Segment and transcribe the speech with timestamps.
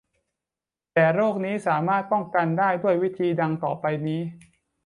[0.93, 4.21] แต่โรคนี้สามารถป้องกันได้ด้วยวิธีดังต่อไปนี้